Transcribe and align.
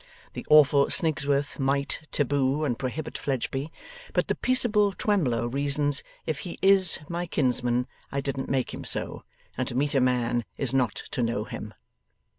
The 0.33 0.47
awful 0.49 0.87
Snigsworth 0.89 1.59
might 1.59 2.07
taboo 2.11 2.65
and 2.65 2.79
prohibit 2.79 3.19
Fledgely, 3.19 3.71
but 4.13 4.29
the 4.29 4.33
peaceable 4.33 4.93
Twemlow 4.93 5.45
reasons, 5.45 6.01
If 6.25 6.39
he 6.39 6.57
IS 6.63 6.97
my 7.07 7.27
kinsman 7.27 7.85
I 8.11 8.19
didn't 8.19 8.49
make 8.49 8.73
him 8.73 8.83
so, 8.83 9.21
and 9.59 9.67
to 9.67 9.75
meet 9.75 9.93
a 9.93 10.01
man 10.01 10.43
is 10.57 10.73
not 10.73 10.95
to 11.11 11.21
know 11.21 11.43
him. 11.43 11.75